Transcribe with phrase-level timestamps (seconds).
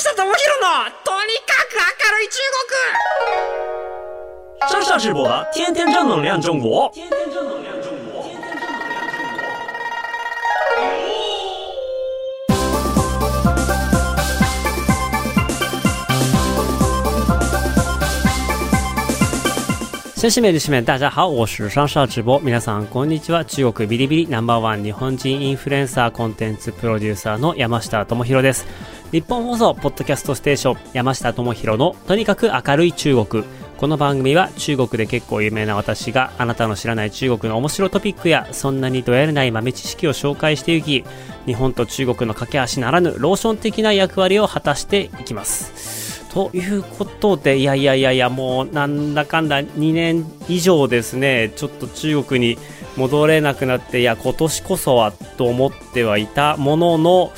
[0.00, 0.32] 下智博の
[1.04, 2.40] とにかく明るい中
[4.64, 6.90] 国上下直播的天天正能量中国。
[6.94, 8.24] 天天正能量中国。
[20.16, 22.40] 先生们、女士们，大家好，我是上上直播。
[22.40, 23.44] 皆さんこんにちは。
[23.44, 28.64] 中国ビリビリナンバーワン日本人インフルエンサーコンテンツプロデューサーの山下智博です。
[29.12, 33.44] 日本放送ポッドキャストステーション山下智博のとにかく明るい中国。
[33.76, 41.04] この番組は中国で結構有名な私があなたの知らない中国の面白トピックやそんなにどやれない豆知識を紹介していき
[41.44, 46.22] 日本と中国の架け橋ならぬローション的な役割を果たしていきます。
[46.32, 52.58] ということで、いやいやいやいや、もうなんだかんだ2年以上ですね、ちょっと中国に
[52.96, 57.32] 戻れなくなって、いや、今年こそはと思ってはいたものの、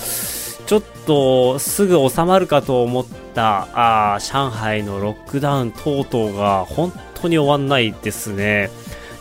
[0.72, 8.70] ちょっとすぐ収まるかと思ったあ上海のロックダウン等々が本当に終わんないですね。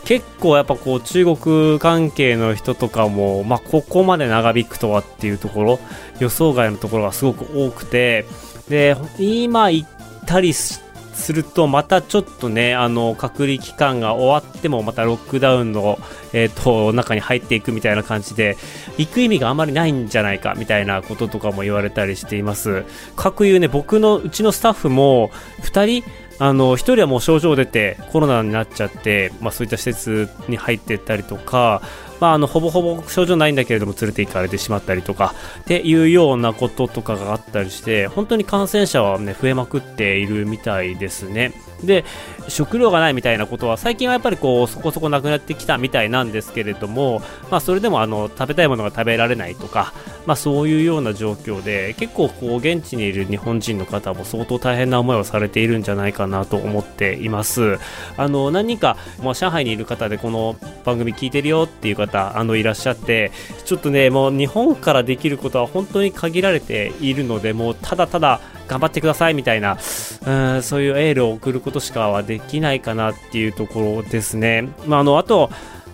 [0.06, 5.78] 結構やっぱこう中国関係の人とかも、まあ、ここまで長引くとはっていうところ
[6.20, 8.24] 予想外のところがすごく多くて
[8.70, 9.88] で今行っ
[10.24, 10.54] たり
[11.12, 15.98] するとまたちょっとねあの隔離期間が終わってもまたロックダウンの、
[16.32, 18.56] えー、と中に入っていくみたいな感じで
[18.98, 22.84] 行く意味があまりないんじゃないかみたいなこととかも言われたりしています。
[23.16, 25.30] 各有ね僕のうちのスタッフも
[25.62, 31.82] 2人あの1人はもう症状出てコロナになっちゃって、まあ、そういった施設に入っていったりとか、
[32.22, 41.52] まあ、あのほぼほぼ症状ないんだけれども連れて行かれてしまったりとかっていうようなこととかがあったりして本当に感染者は、ね、増えまくっているみたいですね。
[41.82, 42.04] で
[42.48, 49.92] 食料がないみたいなことは最近はやっぱりこうそこそこなくなってきたみたいなんですけれども、まあ、それでもあの食べたいものが食べられないとか、
[50.26, 57.78] まあ、そういうような状況で結構こう現地にいる日本人の方も相当大変な思いをされているんじゃないかなと思っています。
[58.16, 63.32] あの何人か、まあ、上海にいる方でこの番組聞いてるよっていう方あのいらっしゃって
[63.64, 68.40] ちょっとねもう日本からできることは本当に限られているのでもうただただ
[68.72, 69.76] 頑張ってくださいみたいな
[70.26, 74.68] うんそういうエールを送ることしかはできないかなっていうところですね。
[74.86, 75.50] まあ、あのあと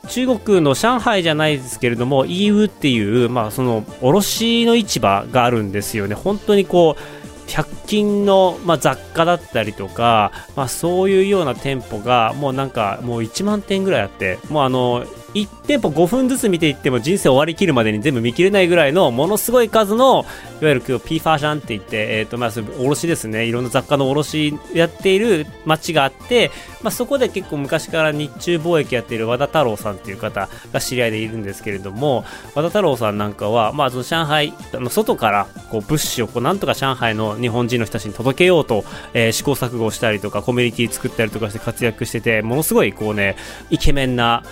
[0.09, 6.15] 中国の上海じゃないですけれども EU っていう、まあ、その卸の市場があるんですよね。
[6.15, 20.25] 本当にこう100均の、まあ、雑貨だったりとか、まあ、そういうような店舗がもうなんかもう1万店ぐらいあってもうあの1店舗5分ずつ見ていっても人生終わりきるまでに全部見切れないぐらいのものすごい数の
[20.61, 22.51] いわゆる今日 P ファーシャンって言って、えーとまあ、
[22.81, 23.47] 卸ですね。
[23.47, 26.51] いろんな雑貨の卸やっている町があって、
[26.83, 32.25] まあ、そこで結構昔から日中貿易やっている和田太郎さんっていう方が知り合いでいるんですけれども
[32.55, 38.85] 和田太郎さんなんかは、まあ、その上海の外からこう物資をこうなんとか上海の日本人の人たちに届けようと、
[39.15, 43.37] えー試行錯誤したりとかコミュニティ作ったりとかして活躍しててものすごいこうね
[43.71, 44.43] イケメンな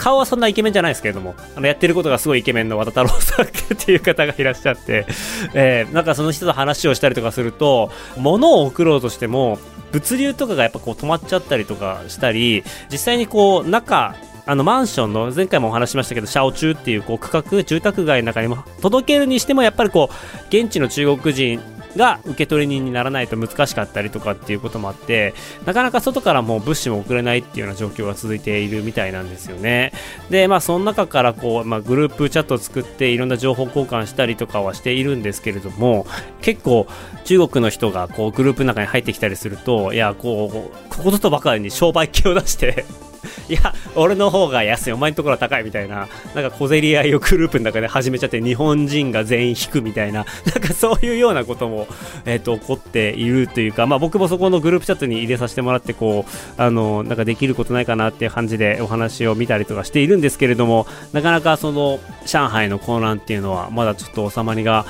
[0.00, 5.06] 顔はそんなイケメンじゃないですけれども、あのやってることがすごいイケメンの和田太郎さんっていう方がいらっしゃって、
[5.52, 9.58] えーなんかその人と話をしたりとかすると、物を送ろうとしても、
[9.92, 14.14] 物流とかがやっぱこう止まっちゃったりとかしたり、実際にこう中、
[14.46, 21.60] あのマンションの前回もお話ししましたけど、シャオチューっていうこう区画、住宅街の中にも届けるにしても、やっぱりこう現地の中国人
[21.96, 25.34] が受取人にならないと難しかったりとかっていうこともあって
[25.66, 29.92] なかなか外からも物資も送れないっていうような状況が続いているみたいなんですよね。
[30.30, 36.06] でまあその中からこう、まあ、グループチャットを作っていろんな情報交換したりとかはしているんですけれども
[36.40, 36.86] 結構
[37.24, 42.84] 中国の人がこうグループの中に入ってきたりするといやこうこことばかりに商売気を出して
[43.48, 51.86] いや、俺の方が安い、お前のところは高いみたいな、なんか小競り合いをグループの中で始めちゃって、日本人が全員引くみたいな、 なんかそういうようなことも、
[52.26, 64.86] えっ、と、起こっているというか、まあ僕もそこのグループチャットに入れさせてもらって、こう、あの、なんかできることないかなっていう感じでお話を見たりとかしているんですけれども、なかなかその、上海の混乱っていうのは、まだちょっと収まりが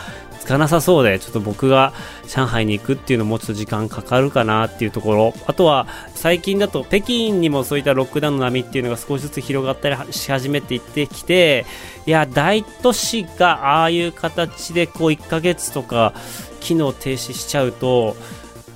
[0.50, 1.92] かなさそうで、ちょっと僕が
[2.26, 5.34] 上海に行くっていうのもちょっと時間かかるかなっていうところ。
[5.46, 11.66] あとは、最近だと北京にもそういったロックダウンの波っていうのが少しずつ広がったりし始めていってきて、
[12.06, 16.14] いや、大都市がああいう形でこう1ヶ月とか
[16.60, 18.16] 機能停止しちゃうと、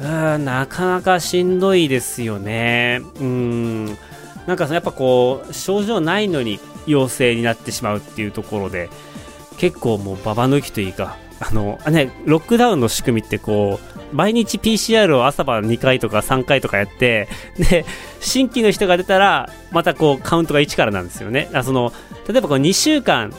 [0.01, 3.01] うーんなかなかしんどいですよね。
[3.21, 3.87] うん。
[4.47, 8.91] なんかやっぱこう、症状ないのに陽性になってしまうっていうところで、
[9.57, 17.29] 結構もうババ抜きというか、あの、あね、ロックダウンの仕組みってこう、毎日 PCR を朝晩2回とか3回とかやって、
[17.59, 17.85] で、
[18.21, 21.51] 新規の人が出たら、またこう、カウントが1からなんですよね。
[21.53, 21.93] あその、
[22.29, 23.33] 例えばこう2週間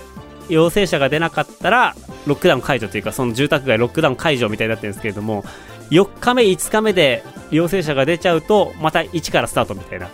[0.49, 1.95] 陽性者が出なかったら、
[2.27, 5.43] ロックダウン解除というか、その住宅街ロックダウン解除みたいになってるんですけれども、
[5.91, 10.09] 4日目、5日目で陽性者が出ちゃうと、また1からスタートみたいな。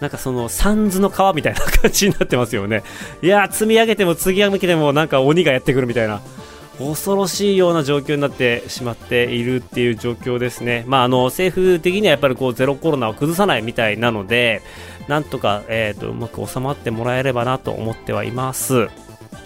[0.00, 2.84] なんかその、サンズの川みたいな感じになってますよね。
[3.20, 6.20] いや、積み上げても次上げてもなんか鬼がやってくるみたいな。
[6.78, 10.84] 恐ろしいような状況になってしまっているっていう状況ですね。
[10.86, 14.62] まあ、あの、政府的にはやっぱりこう、ゼロコロナを崩さないみたいなので、
[15.08, 18.88] なんとか、えっ、ー、と、うまく収まってもらえればなと思ってはいます。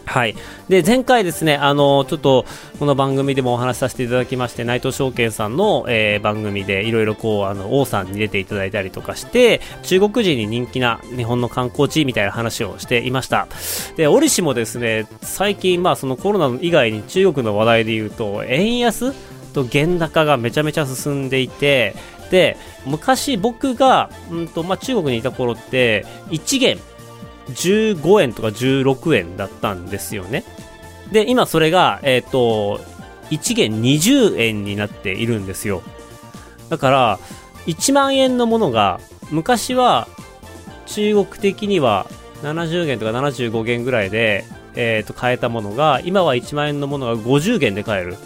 [0.04, 0.34] はい。
[0.68, 2.44] で、前回ですね、あの、ちょっと、
[2.78, 13.46] この番組でもお話しさせていただきまして、内藤証券さんの、えー、番組でいろいろ、王さんに出ていただいたりとかして、中国人に人気な日本の観光地みたいな話をしていました。
[13.96, 19.12] で、折しもですね、最近、まあ、そのコロナ以外に中国の話題で言うと、円安
[19.52, 21.94] と原高がめちゃめちゃ進んでいて、
[22.30, 22.56] で、
[22.86, 26.78] 昔僕が、うんと、まあ、中国にいた頃って、1元、
[27.48, 30.44] 15円とか16円だったんですよね。
[31.10, 32.80] で、今それが、えっ、ー、と、
[33.30, 35.82] 1元20円になっているんですよ。
[36.68, 37.18] だから、
[37.66, 39.00] 1万円のものが、
[39.30, 40.08] 昔は
[40.86, 42.06] 中国的には
[42.42, 48.16] 70元とか75元ぐらいで、えっ、ー、と、買えたものが、今は1万円のものが50元で買える。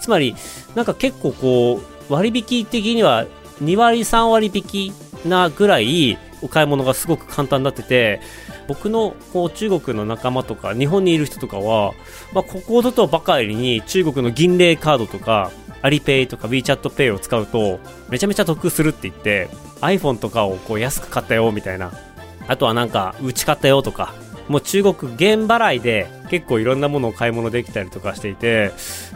[0.00, 0.34] つまり、
[0.74, 3.26] なんか結構こう、割引的には
[3.62, 4.92] 2割3割引き
[5.26, 8.20] なぐらい、お買い物がすごく簡単になってて、
[8.68, 11.94] 僕のこう中国の仲間とか日本にいる人とかは、
[12.32, 15.50] まあ、ここぞとばかりに中国の銀霊カードとか
[15.82, 17.80] アリペイとか WeChatPay を使うと
[18.10, 19.48] めちゃめちゃ得するって言って
[19.80, 21.92] iPhone とかをこう安く買ったよみたいな。
[22.46, 24.12] あとはなんか打ち買ったよとか
[24.48, 28.72] もう中国現払いで結構いろんなものを買い物できたりとかしていて、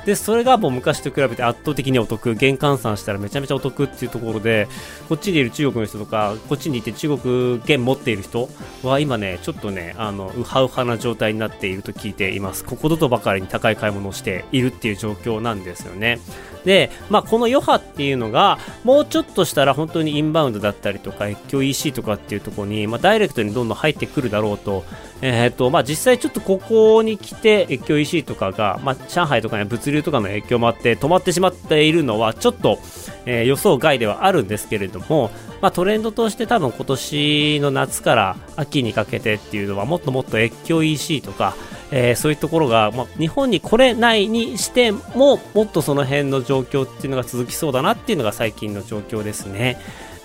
[0.06, 4.68] で、それがもう昔と比べて圧倒的にお得、原換算したらめちゃめちゃお得っていうところで、
[5.08, 8.48] こっちにいる中国の人とか、こっちにいて中国元持っている人
[8.82, 12.64] は今ね、ちょっとね、あの、ウハウハな状態になっていると聞いています。
[12.64, 16.20] ここぞとばかりに高い買い物をしているっていう状況なんですよね。
[16.68, 24.84] で、まあ、この余波っていうのが、もうちょっとしたら本当にインバウンドだったりとか、越境 EC とかっていうところに、まあ、ダイレクトにどんどん入ってくるだろうと、
[25.22, 32.78] えっ、と、まあ、実際ちょっとここに来て、越境 EC とかが、まあ、上海とかね、物流とかの影響もあって止まってしまっているのは、ちょっと、
[33.24, 35.30] えー、予想外ではあるんですけれども、
[35.62, 41.54] まあ、トレンドとして多分今年の夏から秋にかけてっていうのは、もっともっと越境 EC とか、
[41.90, 49.78] えー、そういうところが、まあ、日本に来れないにしても、もっとその辺の状況っていうのが続きそうだなっていうのが最近の状況ですね。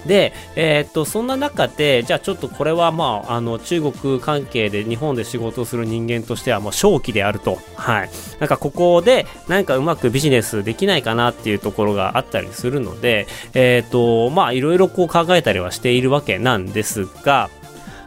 [0.06, 7.60] で、えー、っと、そんな中で、じゃあちょっとこれはまあ、あの、中国関係で日本で仕事をする人間としては、もう正気であると。
[7.76, 8.10] はい。
[8.40, 17.50] なんかここで、何かうまくビジネスできないかなっていうところがあったりするので、えー、っと、まあ、いろいろこう考えたりはしているわけなんですが、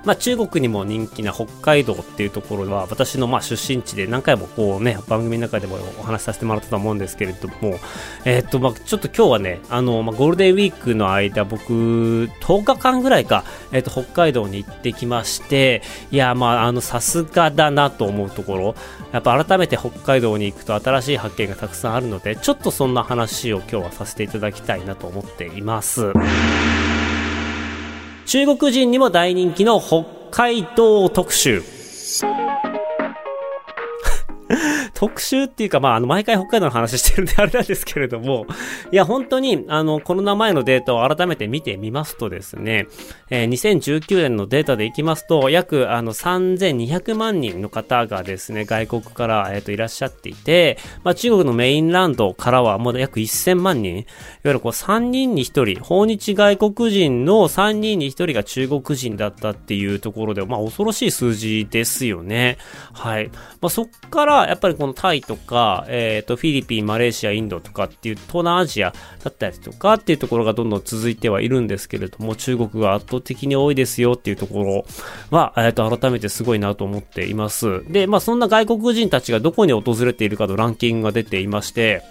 [0.06, 7.80] まあ、中国にも人気な北海道っていうところは私のまあ出身地で何回もこうね番組の中でもお話しさせてもらったと思うんですけれども、
[8.24, 11.72] え、っとまあちょっと今日はねあの、まあ、ゴールデンウィークの間僕
[12.40, 13.42] 10日間ぐらいか、
[13.72, 15.82] え、っと北海道に行ってきまして
[16.12, 18.74] いやまああのさすがだなと思うところ
[19.10, 26.12] やっぱ改めて北海道に行くと新しい発見がたくさんあるのでちょっとそんな話を今日はさせていただきたいなと思っています。
[28.26, 31.62] 中国人にも大人気の北海道特集。
[34.96, 38.46] 特集っていうか、まあ、あの、毎回北海道の話してるんであれなんですけれども、
[38.90, 42.86] いや、本当に、あの、コロナ前のデータを改めて見てみますとですね、
[43.28, 54.04] えー、2019年のデータでいきますと、約、あの、3200万人の方がですね、外国から、えっ、ー、と、いらっしゃっていて、まあ、中国のメインランドからは、もう約1000万人、いわ
[54.44, 62.56] ゆるこう、3人に1人、訪日外国人の3人に1人が中国人だったっていうところで、まあ、恐ろしい数字ですよね。
[62.94, 63.28] はい。
[63.60, 74.84] まあ、そっから、やっぱりこのタイとか、えっ、ー、と、フィリピン、マレーシア、インドとかっていう東南アジアだったりとかっていうところがどんどん続いてはいるんですけれども、中国が圧倒的に多いですよっていうところ
[75.30, 77.82] は、えっ、ー、と、改めてすごいなと思っています。
[77.90, 82.02] で、まあ、そんな外国人たちがどこに訪れているかのランキングが出ていまして、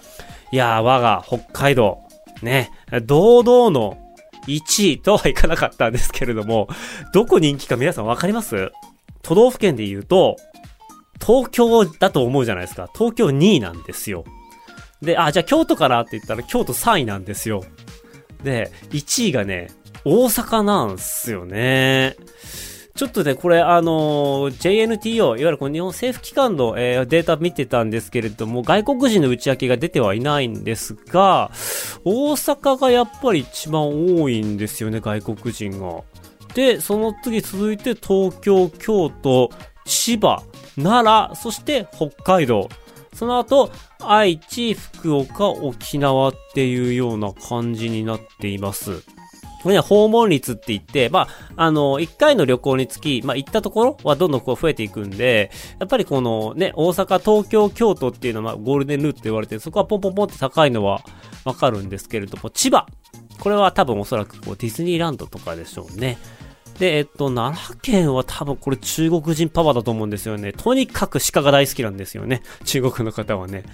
[0.52, 1.98] いやー、我が北海道、
[2.42, 2.70] ね、
[3.04, 3.98] 堂々の
[4.46, 6.68] 1位とはいかなかったんですけれども、
[7.12, 8.70] どこ人気か皆さんわかります？
[9.22, 10.36] 都道府県で言うと、
[11.24, 12.88] 東京だと思うじゃないですか。
[12.94, 14.24] 東京2位なんですよ。
[15.02, 17.64] で、あ、じゃあ京都からって言ったら京都3位なんですよ。
[18.42, 19.70] で、1位がね、
[20.04, 22.16] 大阪なんすよね。
[22.96, 31.50] ちょっとね、これ、あの、JNTO、いわゆるこの日本政府機関の、えー、データ見てたんですけれども、外国人の内訳が出てはいないんですが、
[32.04, 33.82] 大阪がやっぱり一番
[34.16, 36.04] 多いんですよね、外国人が。
[36.54, 39.50] で、その次続いて東京、京都、
[39.84, 40.42] 千葉、
[40.76, 42.68] 奈良、そして北海道。
[43.14, 49.02] その後、愛知、福岡、沖縄っていうような感じになっています。
[49.62, 61.00] これね、訪問率って言って、まあ、あの、一回の旅行につき、まあ、行ったところはどんどんこう増えていくんで、やっぱりこのね、大阪、東京、京都っていうのは、ま、ゴールデンルートって言われて、そこはポンポンポンって高いのは
[61.44, 62.86] わかるんですけれども、千葉。
[63.40, 66.18] これは多分おそらくこうディズニーランドとかでしょうね。
[66.78, 70.52] で、えっと、奈良県は多分これ中国人パパだと思うんですよね。
[70.52, 72.42] とにかく鹿が大好きなんですよね。
[72.64, 73.64] 中国の方はね。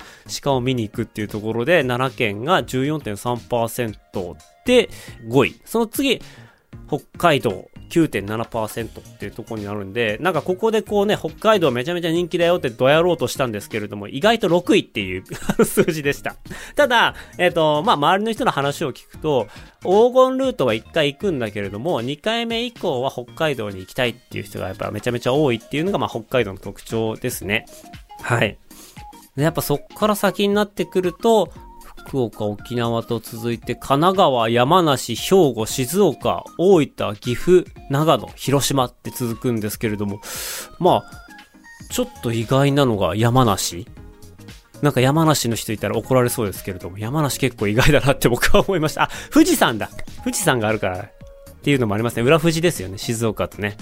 [0.43, 4.89] 鹿を見に行くっていうところで、奈良県が14.3%で
[5.29, 5.61] 5位。
[5.65, 6.21] その次、
[6.88, 15.25] 北海道9.7%っていうとこになるんで、なんかここでこうね、北海道めちゃめちゃ人気だよってどやろうとしたんですけれども、意外と6位っていう
[15.64, 16.37] 数字でした。
[16.75, 19.47] ただ、えっ、ー、と、まあ、周りの人の話を聞くと、
[19.83, 27.67] 黄金ルートは1回行くんだけれども、2回目以降は北海道に行きたいっていう人がやっぱめちゃめちゃ多いっていうのが、まあ、北海道の特徴ですね。
[28.23, 28.57] はい。
[29.37, 31.52] で、やっぱそっから先になってくると、
[32.07, 40.21] 福岡、沖縄と続いて、神奈川、山梨、兵庫、静岡、大分、岐阜、長野、広島って続くんですけれども、
[40.79, 41.11] まあ、
[41.91, 43.87] ちょっと意外なのが山梨
[44.83, 49.05] なんか山梨の人いたら怒られそうですけれども、山梨結構意外だなって僕は思いました。
[49.05, 49.89] あ、富士山だ
[50.25, 51.11] 富士山があるからっ
[51.63, 52.23] ていうのもありますね。
[52.23, 53.77] 裏富士ですよね、静岡とね。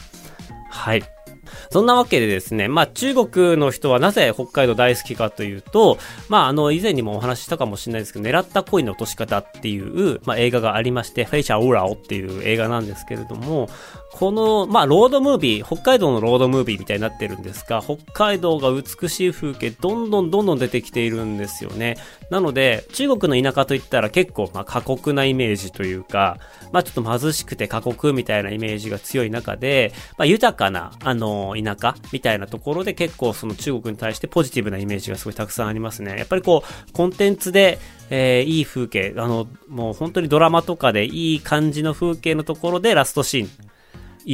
[0.71, 1.03] はい。
[1.71, 5.99] そんなわけでですね、まあ中国の人はなぜ北海道大好きかというと、
[6.29, 13.69] まああの以前にもお話ししたかもしれないですけど、狙った恋の落とし方っていう、まあ映画がありまして、フェイシャーオーラオっていう映画なんですけれども、
[14.13, 21.97] この、まあ、ロードムービー、北海道のロードムービーみたいになってるんですが、北海道が美しい風景、どんどんどんどん出てきているんですよね。
[22.29, 26.39] なので、中国の田舎といったら結構、まあ、過酷なイメージというか、
[26.73, 36.17] まあ、ちょっと貧しくて過酷みたいなイメージが強い中で、まあ、豊かな、あの、田舎みたいなところで結構その中国に対してポジティブなイメージがすごいたくさんありますね。
[36.19, 37.79] やっぱりこう、コンテンツで、
[38.11, 43.51] えー、いい風景、あの、もう本当にドラマとかでいい感じの風景のところでラストシーン、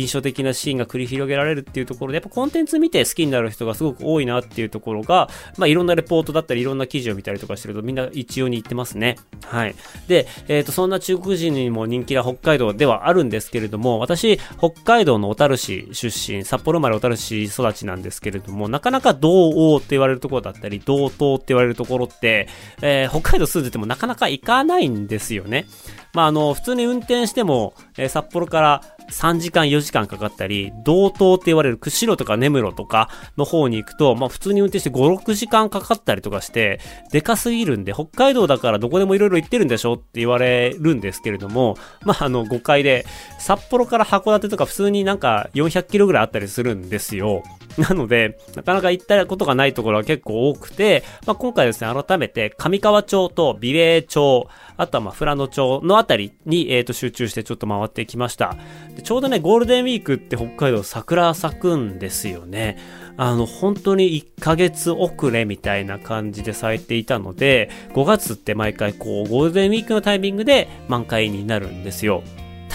[0.01, 9.17] 印象的なシーンが繰り広げられるっていうところで、やっぱコンテンツ見て好きになる人がすごく多いなっていうところが、まあいろんなレポートだったりいろんな記事を見たりとかしてるとみんな一様に言ってますね。
[9.45, 9.75] はい。
[10.09, 22.49] で、えっ、ー、と、そんな中国人にも人気な北海道ではあるんですけれども、私、北海道の小樽市出身、札幌生まれ小樽市育ちなんですけれども、なかなか道央って言われるところだったり、道東って言われるところって、
[22.83, 25.67] えー、北海道住んでてもなかなか行かないんですよね。
[26.13, 36.81] まあ、あの、普通に運転しても、えー、札幌から3時間4時間かかったり、道東って言われる釧路とか根室とかの方に行くと、まあ普通に運転して5、6時間かかったりとかして、
[37.13, 43.07] でかすぎるんで、北海道だからどこでも色々行ってるんでしょって言われるんですけれども、まああの誤解で、
[43.39, 47.43] 札幌から函館とか普通になんか400キロぐらいあったりするんですよ。
[47.79, 58.57] なので、なかなか行ったことがないところは結構多くて、まあ今回ですね、改めて上川町と美瑛町、あとはまあ富良野町のあたりに、え、ー、と集中してちょっと回ってきました。
[59.03, 62.79] ちょうどね、ゴールデンウィークって北海道桜咲くんですよね。
[63.19, 72.23] あの、本当に1ヶ月遅れみたいな感じで咲いていたので、5月って毎回こう、ゴールデンウィークのタイミングで満開になるんですよ。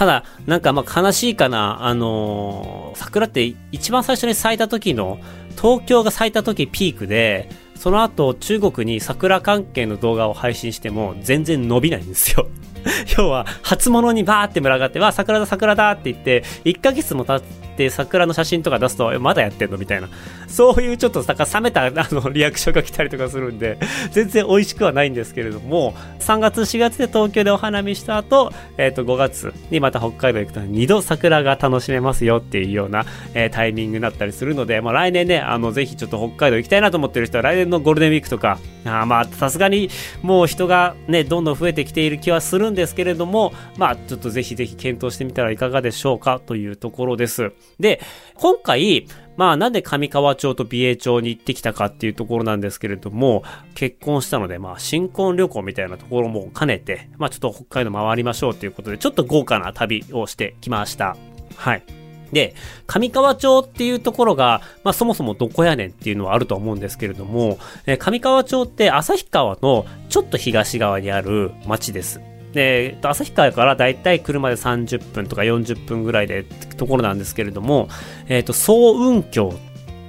[0.01, 5.19] ただ、なんかまあ悲しいかな、あのー、桜って一番最初に咲いた時の、
[5.61, 12.47] 東京が咲いた時ピークで、その後中国に桜関係の動画を配信しても全然伸びないんですよ。
[13.15, 19.77] 要は、初物にバーって群がって、わ、桜だ桜だって言って、1ヶ月も経って桜の写真とか出すと、まだやってんの？
[19.77, 20.09] みたいな。
[20.47, 23.77] そういうちょっと、なんか冷めた、あの、リアクションが来たりとかするんで、
[24.11, 39.89] 全然美味しくはないんですけれども、3月4月で東京でお花見した後、えっ、ー、と、5月にまた北海道行くと2度桜が楽しめますよっていうような、えー、タイミングになったりするので、まあ来年ね、あの、ぜひちょっと北海道行きたいなと思ってる人は来年のゴールデンウィークとか、あまあ、さすがに
[40.21, 47.51] もう人がね、どんどん増えてきている気はするんですけれども、まあ、ちょっとぜひぜひ検討してみたらいかがでしょうかというところです。
[47.79, 48.01] で、
[48.35, 53.43] 今回、まあなんで上川町と美瑛町に行ってきたかっていうところなんですけれども、
[53.75, 61.15] 結婚したので、まあ新婚旅行みたいなところも兼ねて、まあちょっと北海道回りましょうということで、ちょっと豪華な旅をしてきました。
[61.55, 61.83] はい。
[62.31, 62.55] で、
[62.87, 72.21] 上川町っていうところが、まあそもそもどこやねんっていうのはあると思うんですけれども、え上川町って旭川のちょっと東側にある町です。
[72.53, 76.43] で、旭川からだいたい車で30分とか40分ぐらいで
[76.77, 77.87] ところなんですけれども、
[78.27, 79.49] えっ、ー、と、総雲峡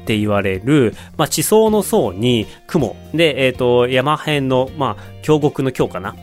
[0.03, 2.97] って言われる、まあ、地層の層に雲。
[3.15, 6.17] で、えっ、ー、と、山辺の、まあ、峡谷の峡かな。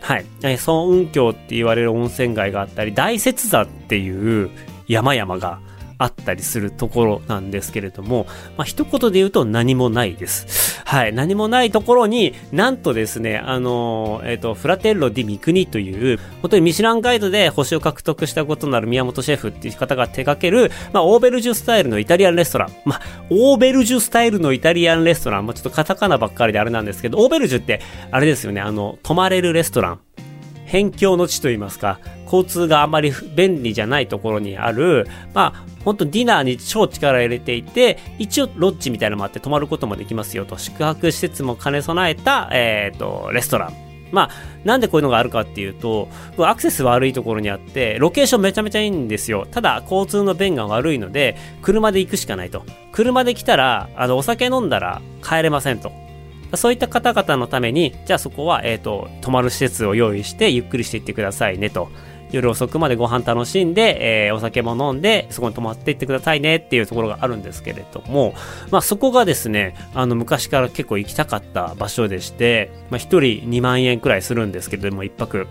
[0.00, 0.24] はい。
[0.42, 4.50] えー、総雲峡って言われる温泉街があったり、大雪座っていう
[4.86, 5.60] 山々が
[5.98, 8.26] あったりするところなんですけれども、
[8.56, 10.78] まあ、一言で言うと何もないです。
[10.84, 11.12] はい。
[11.12, 22.72] 何もないところに、なんとですね、あの、えっ、ー、と、フラテッロ・ディ・ミクニという、本当にミシュランガイドで星を獲得したことのある宮本シェフっていう方が手掛ける、まあ、オーベルジュスタイルのイタリアンレストラン。
[22.84, 25.46] まあ、オーベルジュスタイルのイタリアンレストラン。
[25.46, 30.00] まあ、ちょっとカタカナばっかりであれなんですけど、オーベルジュって、あれですよね、あの、泊まれるレストラン。
[30.68, 31.98] 辺境の地といいますか、
[32.30, 43.88] 交通があまり便利じゃないところにある、まあ、本当ディナーに超力入れていて、一応ロッジみたいなのもあって泊まることもできますよと、宿泊施設も兼ね備えた、えっ、ー、と、レストラン。
[44.10, 44.30] まあ、
[44.64, 46.08] なんでこういうのがあるかっていうと、
[46.38, 49.46] アクセス悪いところにあって、ロケーションめちゃめちゃいいんですよ。
[49.50, 52.64] ただ、交通の便が悪いので、車で行くしかないと。
[52.92, 55.92] 車で来たら、あの、お酒飲んだら帰れませんと。
[56.54, 61.90] そういった方々のために、じゃあそこは、えっ、ー、と、泊まる施設を用意して、ゆっくりしていってくださいねと。
[62.30, 68.34] 夜遅くまでご飯楽しんで、えー、お酒も飲んで、そこに泊まっていってくださいねっていうところがあるんですけれども、
[68.70, 75.46] まあそこがですね、あの昔から結構行きたかった場所でして、まあ一人2万円くらいするんですけども、一泊。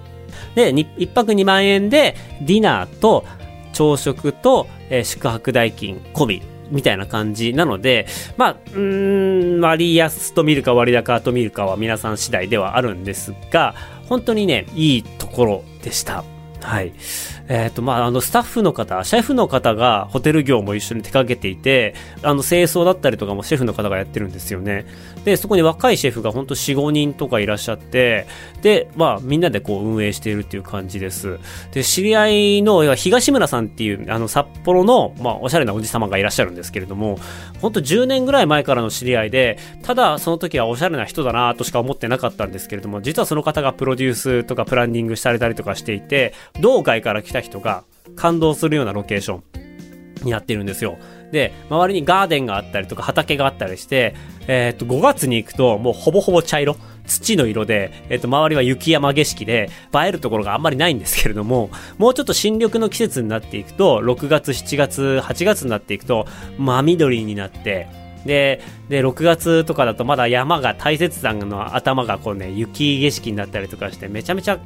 [0.55, 3.25] で、一泊2万円で、ディナーと
[3.73, 6.41] 朝食と、えー、宿泊代金込み
[6.71, 8.07] みたいな感じなので、
[8.37, 13.75] まあ、うん、割安と見るか割高と見るかは皆さん次第ではあるんですが、
[14.07, 16.36] 本当にね、いいところでした。
[16.61, 16.93] はい。
[17.49, 24.85] えっ、ー、と、まあ、あの、スタッフの方、シェフの方がホテル業も一緒に手掛けていて、あの、清掃だったりとかもシェフの方がやってるんですよね。
[25.23, 28.27] で、そこに若いシェフがほんと4、5人とかいらっしゃって、
[28.61, 31.39] で、まあ、みんなでこう運営しているっていう感じです。
[31.71, 37.17] で、知り合いの、東村さんっていう、あの、札幌の、まあ、おしゃれなおじ様がいらっしゃるんですけれども、
[37.61, 47.83] ほんと10年ぐらい前からの知り合いで、ただ、その時はおしゃれな人だなとしか思ってなかったんですけれども、実はその方がプロデュースとかプランニングされたりとかしていて、道外から来た人が
[48.15, 49.43] 感動するようなロケーション
[50.23, 50.97] になってるんですよ。
[51.31, 54.15] で、周りにガーデンがあったりとか畑があったりして、
[54.47, 56.75] えっ、と、5月に行くともうほぼほぼ茶色。
[57.05, 67.87] 土の色で、えっ、と、周りは雪山景色で、映えるところがあんまりないんですけれども、もうちょっと新緑の季節になっていくと、6月、7月、8月になっていくと、真緑になって、
[68.25, 74.59] で、で、6月とかだとまだ山が、大雪山の頭がこうね、雪景色になったりとかして、めちゃめちゃ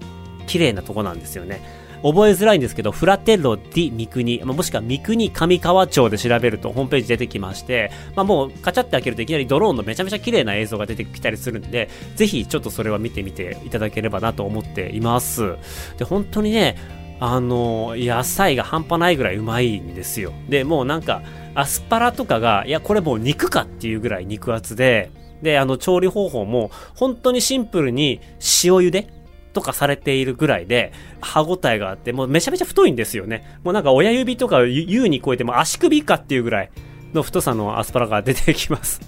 [0.48, 1.62] 綺麗なとこなんですよね。
[2.04, 15.56] 覚えづらいんですけど、フラテロディ三国、もしくは三国上川町で調べるとホームページ出てきまして、まあ、もうカチャって開けるといきなりドローンのめちゃめちゃ綺麗な映像が出てきたりするんで、ぜひちょっとそれは見てみていただければなと思っています。
[15.98, 16.76] で、本当にね、
[17.20, 20.34] あの、野菜が半端ないぐらいうまいんですよ。
[20.50, 21.22] で、もうなんか、
[21.54, 25.12] アスパラとかが、いや、これもう肉かっていうぐらい肉厚で、
[25.44, 28.22] で、あの、調理方法も、本当にシンプルに
[28.64, 29.08] 塩茹で
[29.54, 33.60] とかされているぐらいで、歯応えがあって、もうめちゃめちゃ太いんですよね。
[33.64, 36.72] もうなんか親指とか優に超えても足首かっていうぐらい
[37.14, 39.02] の太さのアスパラが出てきます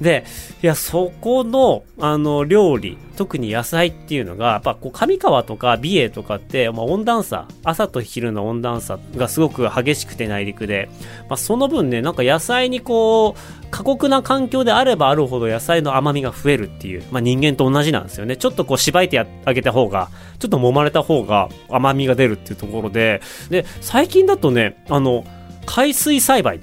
[0.00, 0.24] で、
[0.62, 10.88] いや、そこの、あの、料理、特に野菜っていうのが、やっぱこう、上川とか美瑛とかって、まあ、温暖差、朝と昼の温暖差がすごく激しくて内陸で、
[11.28, 18.36] まあ、その分ね、なんか野菜にこう、過酷な環境であればあるほど野菜の甘みが増えるっていう、まあ、人間と同じなんですよね。
[18.36, 20.08] ちょっとこう、しばいてあげた方が、
[20.38, 25.24] ちょっと揉まれた方が甘みが出るっていうところで、で、最近だとね、あの、
[25.66, 26.58] 海水栽培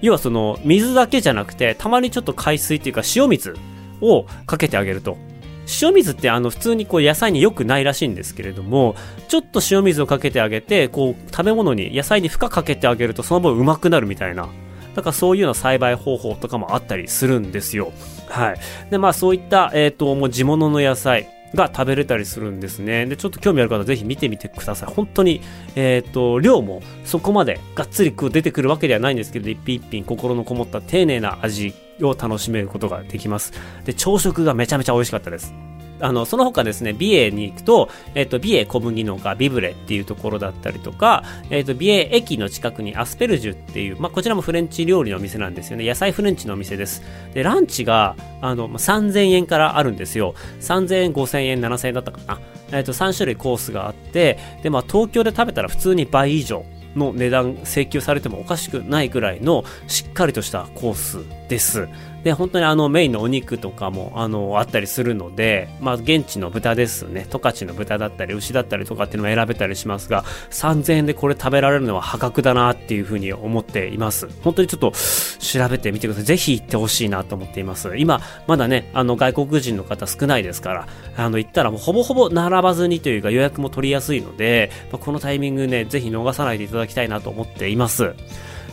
[0.00, 3.54] 要はその水だけじゃなくてたまにちょっと海水っていうか塩水
[4.00, 5.16] をかけてあげると。
[5.82, 8.96] 塩水ってあの普通にこう野菜に良くないらしいんですけれども
[9.28, 14.48] ちょっと塩水をかけてあげてこう食べ物に野菜に負荷かけてあげるとその分うまくなるみたいな。
[14.94, 17.92] だからそういうような栽培方法とかもあったりするんですよ。
[18.28, 18.56] はい。
[18.90, 21.28] でまあそういったえっ、ー、ともう地物の野菜。
[21.54, 23.06] が食べれたりするんですね。
[23.06, 24.94] で、ちょっと興味ある方ぜひ見てみてください。
[24.94, 25.40] 本当に、
[25.76, 33.52] えっ、ー、と、量もそこまでがっつり出てくるわけではないんですけど、一品一品心のこもった丁寧な味を楽しめることができます。
[33.84, 35.54] で、朝食がめちゃめちゃ美味しかったです。
[36.00, 45.86] あの、その他ですね、美瑛に行くと、えっ、と、美瑛小麦農家ビブレっていうところだったりとか、えっ、と、美瑛駅の近くにアスペルジュっていう、まあ、こちらもフレンチ料理のお店なんですよね。
[45.86, 47.02] 野菜フレンチのお店です。
[47.34, 50.34] で、ランチが、あの、3000円からあるんですよ。
[50.60, 52.40] 3000円、5000円、7000円だったかな。
[52.72, 56.64] えっ、と、3種類コースがあって、で、まあ、東京で食べたら普通に倍以上。
[56.96, 61.88] の値段請求されてもおかしくないぐらいのしっかりとしたコースです。
[62.28, 74.28] で、本当にあのメインのお肉とかもあのあったりするので、まあ現地の豚ですね、十勝の豚だったり牛だったりとかっていうのも選べたりしますが、3000円でこれ食べられるのは破格だなっていうふうに思っています。
[74.42, 74.92] 本当にちょっと
[75.38, 76.24] 調べてみてください。
[76.24, 77.96] ぜひ行ってほしいなと思っています。
[77.96, 80.86] 今、まだね、あの外国人の方少ないですから、
[81.16, 88.12] あの行ったらもうほぼほぼ並ばずにというか予約も取りやすいので、まあ、このタイミングね、ぜひ逃さないでいただきたいなと思っています。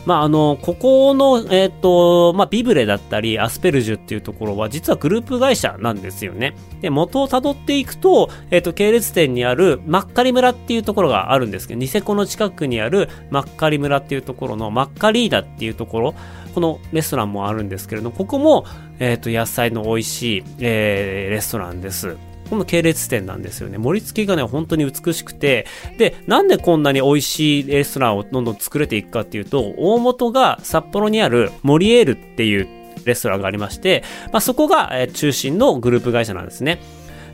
[0.06, 6.54] まあ、あの、ここの、えっ、ー、と、まあ、ビブレだったり、アスペルジュっていうところは、実はグループ会社なんですよね。
[6.80, 16.14] で、元を辿っていくと、えっ、ー、と、系列店にある、マッカリ村っていうところがあるんですけど、ニセコの近くにある、マッカリ村っていうところの、マッカリーダっていうところ、
[16.54, 18.64] このレストランもあるんですけれど、ここも、
[19.00, 22.16] えっ、ー、と、野菜の美味しい、えー、レストランです。
[22.48, 23.78] この系列店なんですよね。
[23.78, 25.66] 盛り付けがね、本当に美しくて、
[25.98, 32.68] で、なんでこんなに美味しいレストランをどんどん作れていくかっていうと、大元が札幌にあるモリエールっていう
[33.04, 36.80] レストランがありまして、まあ、そこが、え中心のグループ会社なんですね。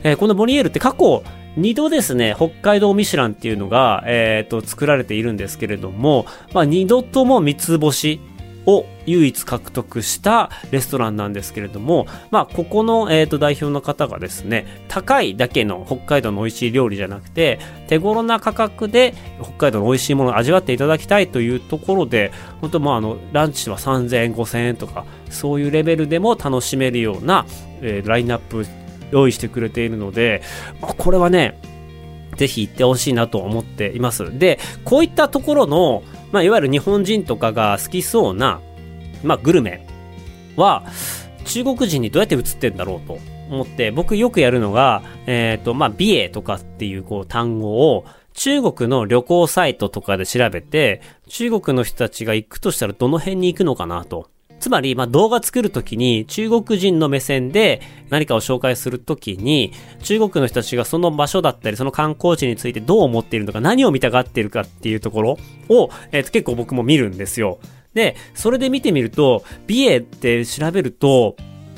[0.03, 1.23] えー、このモリエールって過去、
[1.55, 8.19] 二度ですね、北海道ミシュランっていうのが、えっ、ー、と、作られているんですけれども、まあ、二度とも三つ星
[8.65, 27.45] を唯一獲得したレストランなんですけれども、まあ、ここの、えー、と代表の方がですね、高いだけの北海道の美味しい料理じゃなくて、手頃な価格で北海道の美味しいものを味わっていただきたいというところで、本当まあ、あの、ランチは3000円、5000円とか、そういうレベルでも楽しめるような、
[27.81, 28.65] えー、ラインナップ
[29.11, 30.41] 用意してくれているので、
[30.81, 31.59] これはね、
[32.35, 34.37] ぜひ行ってほしいなと思っています。
[34.37, 38.59] で、こういったところの、まあ、いわゆる日本人とかが好きそうな、
[39.23, 39.87] まあ、グルメ
[40.57, 40.83] は、
[41.45, 43.19] 中国人にどうやって映ってんだろうと
[43.51, 54.27] 思って、僕よくやるのが、えっ、ー、と、まあ、美瑛とかっていうこう単語を、中国の旅行サイトとかで調べて、中国の人たちが行くとしたらどの辺に行くのかなと。
[54.59, 65.37] つまり、まあ、動画作るときに中国人の目線で何かを紹介するときに中国の人たちがその場所だったりその観光地についてどう思っているのか何を見たがっているかっていうところ
[65.69, 67.59] を、えー、結構僕も見るんですよ。
[67.93, 71.35] で、それで見てみると、美瑛って調べると、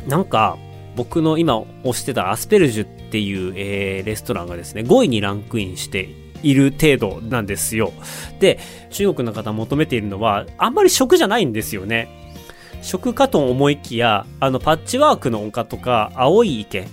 [0.08, 0.58] なんか、
[0.96, 6.10] 僕の今推してたアスペルジュっていう、えー、レストランがですね、5位にランクインして
[6.42, 7.92] いる程度なんですよ。
[8.40, 8.60] で、
[8.92, 12.25] 中国の方求めているのは、あんまり食じゃないんですよね。
[12.86, 16.86] 食かと思いきや、あの、パッチワークの丘とか、青い池っ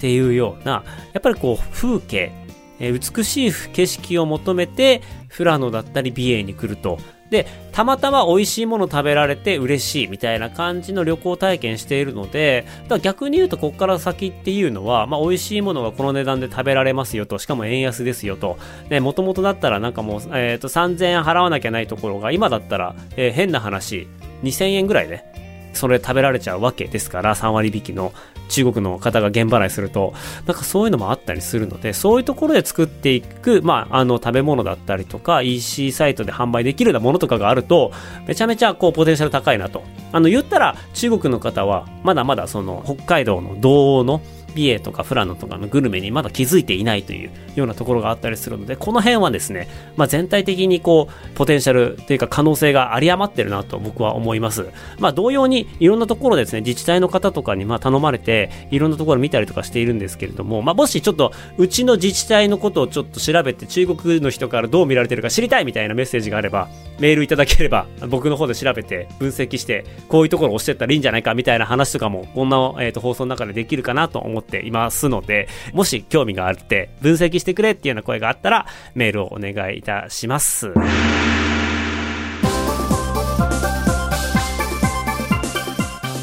[0.00, 2.32] ていうような、やっぱりこう、風景、
[2.78, 5.02] えー、美しい景色を求めて、
[5.36, 6.98] 富良野だったり美瑛に来ると。
[7.30, 18.58] で、たまたま美味しいもの食べられて嬉しいみたいな感じの旅行体験しているので、だから逆に言うとここから先っていうのは、まあ美味しいものがこの値段で食べられますよと、しかも円安ですよと。
[18.88, 24.08] ね、もともとだったらなんかもう、えっ、ー、と3000円払わなきゃないところが、今だったら、えー、変な話、
[24.42, 25.24] 2000円ぐらいで、
[25.72, 28.12] それ食べられちゃうわけですから、3割引きの
[28.48, 30.14] 中国の方が現払いすると、
[30.46, 37.92] なんかそういうのもあったりするので、そういうところで作っていく、まあ、あの、食べ物だったりとか、EC サイトで販売できるようなものとかがあると、
[38.26, 39.82] めちゃめちゃこう、ポテンシャル高いなと。
[40.12, 44.20] あの、言ったら、中国の方は、まだまだその、北海道の道央の、
[44.58, 54.66] 美瑛とか富良野とかのグルメにまだ気づいていないというようなところがあったりするので、この辺はですね、まあ、全体的にこう、ポテンシャルというか可能性が有り余ってるなと僕は思います。
[54.98, 66.68] まあ、同様にいろんなところですね、自治体の方とかにま頼まれて、いろんなところ見たりとかしているんですけれども、まあ、もしちょっと、うちの自治体のことをちょっと調べて、中国の人からどう見られてるか知りたいみたいなメッセージがあれば、
[66.98, 80.72] メールいただければ、僕の方で調べて、分析して、こういうところを押してったらいいんじゃないかみたいな話とかも、こんな、えー、と放送の中でできるかなと思ってていますので、もし興味があって、分析してくれっていうような声があったら、メールをお願いいたします。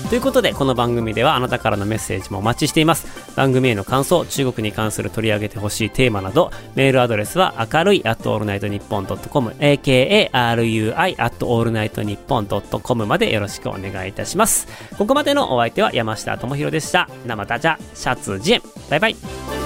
[0.10, 3.08] ということで、この番組ではあなたからのメッセージもお待ちしています。
[3.36, 14.68] 番組への感想、中国に関する取り上げてほしいテーマなど、メールアドレスは明るい at allnightnippon.com、akarui at allnightnippon.com までよろしくお願いいたします。
[14.98, 17.10] ここまでのお相手は山下智博でした。
[17.26, 18.62] 生タジャ、シャツジェン。
[18.90, 19.65] バイバイ。